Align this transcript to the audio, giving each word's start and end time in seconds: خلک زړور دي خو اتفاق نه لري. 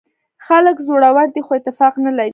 خلک 0.47 0.77
زړور 0.87 1.27
دي 1.35 1.41
خو 1.45 1.51
اتفاق 1.59 1.93
نه 2.05 2.11
لري. 2.17 2.29